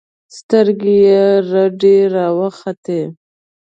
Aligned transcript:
سترګې 0.37 0.95
يې 1.07 1.21
رډې 1.51 1.97
راوختې. 2.15 3.01